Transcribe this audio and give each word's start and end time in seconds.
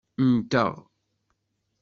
Nteɣ. 0.33 0.73